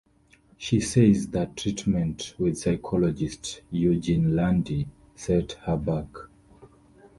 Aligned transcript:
She 0.57 0.79
says 0.79 1.27
that 1.27 1.55
treatment 1.57 2.33
with 2.39 2.57
psychologist 2.57 3.61
Eugene 3.69 4.35
Landy 4.35 4.87
set 5.15 5.51
her 5.67 5.77
back. 5.77 6.07